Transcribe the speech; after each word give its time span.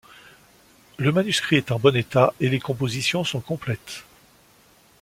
Le 0.97 1.11
manuscrit 1.11 1.57
est 1.57 1.71
en 1.71 1.77
bon 1.77 1.95
état 1.95 2.33
et 2.39 2.49
les 2.49 2.59
compositions 2.59 3.23
sont 3.23 3.39
complètes. 3.39 4.03